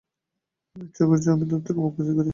ইচ্ছে 0.75 1.03
করছি 1.09 1.27
আমি 1.29 1.45
তার 1.45 1.61
থেকে 1.61 1.79
আবৃত্তি 1.81 2.13
করি। 2.17 2.29